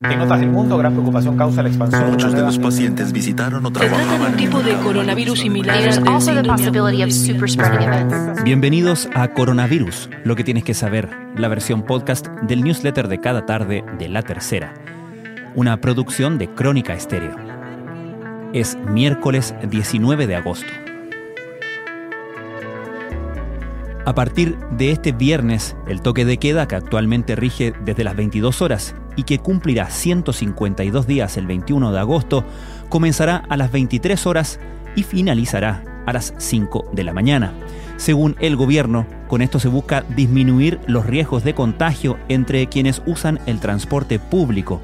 [0.00, 2.12] En otras del mundo, gran preocupación causa la expansión.
[2.12, 5.76] Muchos de los pacientes visitaron o Se trata de un tipo de coronavirus similar
[7.82, 8.44] events.
[8.44, 13.44] Bienvenidos a Coronavirus, lo que tienes que saber, la versión podcast del newsletter de cada
[13.44, 14.72] tarde de La Tercera,
[15.56, 17.34] una producción de Crónica Estéreo.
[18.52, 20.87] Es miércoles 19 de agosto.
[24.08, 28.62] A partir de este viernes, el toque de queda que actualmente rige desde las 22
[28.62, 32.42] horas y que cumplirá 152 días el 21 de agosto,
[32.88, 34.60] comenzará a las 23 horas
[34.96, 37.52] y finalizará a las 5 de la mañana.
[37.98, 43.40] Según el gobierno, con esto se busca disminuir los riesgos de contagio entre quienes usan
[43.44, 44.80] el transporte público.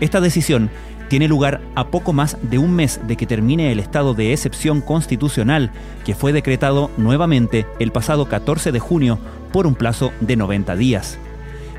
[0.00, 0.70] Esta decisión
[1.12, 4.80] tiene lugar a poco más de un mes de que termine el estado de excepción
[4.80, 5.70] constitucional
[6.06, 9.18] que fue decretado nuevamente el pasado 14 de junio
[9.52, 11.18] por un plazo de 90 días.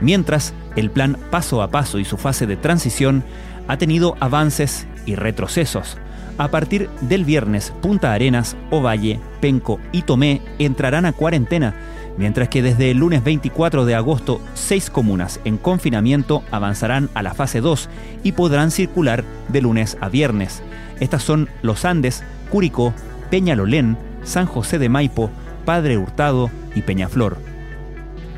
[0.02, 3.24] Mientras, el plan paso a paso y su fase de transición
[3.68, 5.98] ha tenido avances y retrocesos.
[6.38, 11.74] A partir del viernes, Punta Arenas, Ovalle, Penco y Tomé entrarán a cuarentena,
[12.18, 17.34] mientras que desde el lunes 24 de agosto, seis comunas en confinamiento avanzarán a la
[17.34, 17.90] fase 2
[18.24, 20.62] y podrán circular de lunes a viernes.
[21.00, 22.94] Estas son Los Andes, Curicó,
[23.30, 25.30] Peñalolén, San José de Maipo,
[25.66, 27.53] Padre Hurtado y Peñaflor.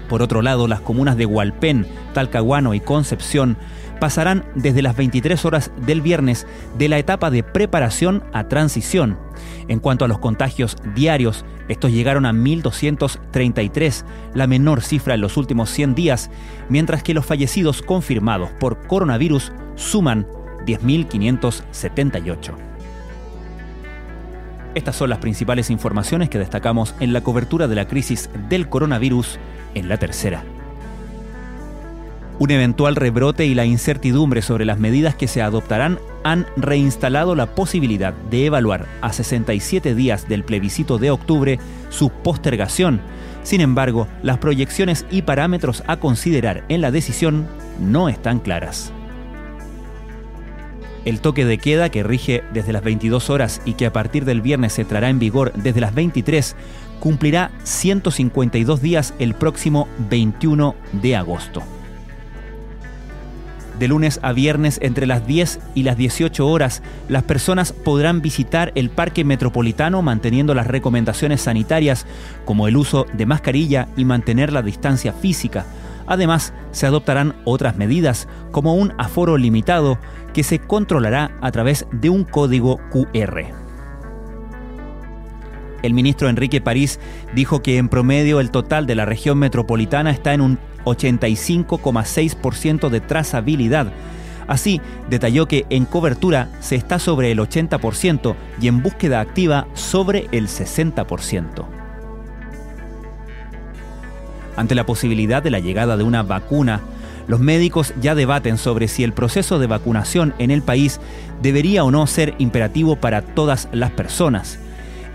[0.07, 3.57] Por otro lado, las comunas de Hualpén, Talcahuano y Concepción
[3.99, 6.45] pasarán desde las 23 horas del viernes
[6.77, 9.17] de la etapa de preparación a transición.
[9.67, 15.37] En cuanto a los contagios diarios, estos llegaron a 1.233, la menor cifra en los
[15.37, 16.29] últimos 100 días,
[16.69, 20.27] mientras que los fallecidos confirmados por coronavirus suman
[20.65, 22.53] 10.578.
[24.75, 29.39] Estas son las principales informaciones que destacamos en la cobertura de la crisis del coronavirus
[29.75, 30.43] en la tercera.
[32.37, 37.55] Un eventual rebrote y la incertidumbre sobre las medidas que se adoptarán han reinstalado la
[37.55, 41.59] posibilidad de evaluar a 67 días del plebiscito de octubre
[41.89, 42.99] su postergación.
[43.43, 47.47] Sin embargo, las proyecciones y parámetros a considerar en la decisión
[47.79, 48.91] no están claras.
[51.05, 54.41] El toque de queda que rige desde las 22 horas y que a partir del
[54.41, 56.55] viernes entrará en vigor desde las 23
[56.99, 61.61] cumplirá 152 días el próximo 21 de agosto.
[63.77, 68.71] De lunes a viernes entre las 10 y las 18 horas, las personas podrán visitar
[68.73, 72.05] el parque metropolitano manteniendo las recomendaciones sanitarias
[72.45, 75.65] como el uso de mascarilla y mantener la distancia física.
[76.07, 79.97] Además, se adoptarán otras medidas como un aforo limitado
[80.33, 83.45] que se controlará a través de un código QR.
[85.81, 86.99] El ministro Enrique París
[87.33, 93.01] dijo que en promedio el total de la región metropolitana está en un 85,6% de
[93.01, 93.91] trazabilidad.
[94.47, 94.79] Así,
[95.09, 100.47] detalló que en cobertura se está sobre el 80% y en búsqueda activa sobre el
[100.47, 101.84] 60%.
[104.55, 106.81] Ante la posibilidad de la llegada de una vacuna,
[107.27, 110.99] los médicos ya debaten sobre si el proceso de vacunación en el país
[111.41, 114.59] debería o no ser imperativo para todas las personas.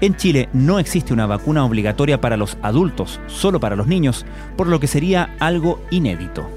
[0.00, 4.24] En Chile no existe una vacuna obligatoria para los adultos, solo para los niños,
[4.56, 6.48] por lo que sería algo inédito.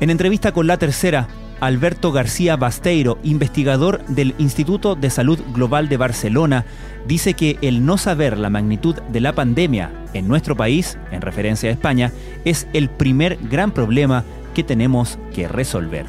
[0.00, 1.26] En entrevista con La Tercera,
[1.60, 6.64] Alberto García Basteiro, investigador del Instituto de Salud Global de Barcelona,
[7.06, 11.68] dice que el no saber la magnitud de la pandemia en nuestro país, en referencia
[11.68, 12.12] a España,
[12.44, 14.24] es el primer gran problema
[14.54, 16.06] que tenemos que resolver.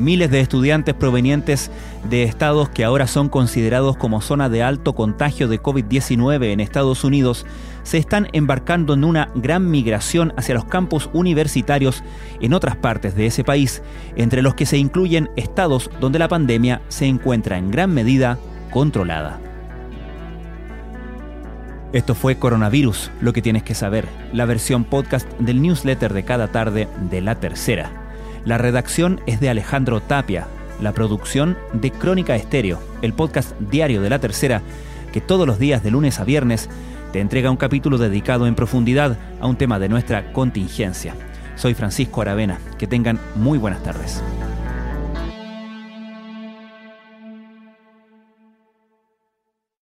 [0.00, 1.70] Miles de estudiantes provenientes
[2.08, 7.04] de estados que ahora son considerados como zona de alto contagio de COVID-19 en Estados
[7.04, 7.44] Unidos
[7.82, 12.02] se están embarcando en una gran migración hacia los campus universitarios
[12.40, 13.82] en otras partes de ese país,
[14.16, 18.38] entre los que se incluyen estados donde la pandemia se encuentra en gran medida
[18.70, 19.38] controlada.
[21.92, 26.48] Esto fue Coronavirus, lo que tienes que saber, la versión podcast del newsletter de cada
[26.48, 28.09] tarde de la tercera.
[28.44, 30.46] La redacción es de Alejandro Tapia,
[30.80, 34.62] la producción de Crónica Estéreo, el podcast diario de la tercera,
[35.12, 36.70] que todos los días de lunes a viernes
[37.12, 41.14] te entrega un capítulo dedicado en profundidad a un tema de nuestra contingencia.
[41.56, 44.22] Soy Francisco Aravena, que tengan muy buenas tardes.